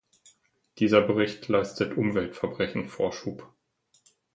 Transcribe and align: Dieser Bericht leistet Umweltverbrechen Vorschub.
Dieser 0.79 1.01
Bericht 1.01 1.47
leistet 1.47 1.95
Umweltverbrechen 1.95 2.87
Vorschub. 2.89 3.53